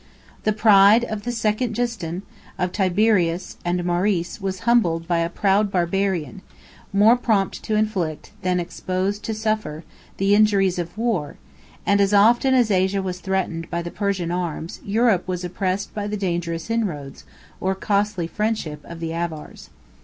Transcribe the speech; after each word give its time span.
The 0.45 0.51
pride 0.51 1.03
of 1.03 1.25
the 1.25 1.31
second 1.31 1.75
Justin, 1.75 2.23
of 2.57 2.71
Tiberius, 2.71 3.57
and 3.63 3.85
Maurice, 3.85 4.41
was 4.41 4.61
humbled 4.61 5.07
by 5.07 5.19
a 5.19 5.29
proud 5.29 5.69
Barbarian, 5.71 6.41
more 6.91 7.15
prompt 7.15 7.61
to 7.65 7.75
inflict, 7.75 8.31
than 8.41 8.59
exposed 8.59 9.21
to 9.25 9.35
suffer, 9.35 9.83
the 10.17 10.33
injuries 10.33 10.79
of 10.79 10.97
war; 10.97 11.35
and 11.85 12.01
as 12.01 12.15
often 12.15 12.55
as 12.55 12.71
Asia 12.71 13.03
was 13.03 13.19
threatened 13.19 13.69
by 13.69 13.83
the 13.83 13.91
Persian 13.91 14.31
arms, 14.31 14.79
Europe 14.83 15.27
was 15.27 15.43
oppressed 15.43 15.93
by 15.93 16.07
the 16.07 16.17
dangerous 16.17 16.71
inroads, 16.71 17.23
or 17.59 17.75
costly 17.75 18.25
friendship, 18.25 18.81
of 18.83 19.01
the 19.01 19.13
Avars. 19.13 19.69